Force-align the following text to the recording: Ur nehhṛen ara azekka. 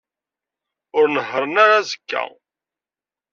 Ur 0.97 1.05
nehhṛen 1.09 1.55
ara 1.63 1.75
azekka. 1.81 2.23